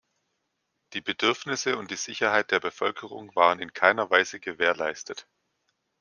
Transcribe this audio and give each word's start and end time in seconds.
Die 0.93 1.01
Bedürfnisse 1.01 1.77
und 1.77 1.91
die 1.91 1.95
Sicherheit 1.95 2.49
der 2.49 2.59
Bevölkerung 2.59 3.35
waren 3.35 3.59
in 3.59 3.71
keiner 3.71 4.09
Weise 4.09 4.39
gewährleistet. 4.39 5.27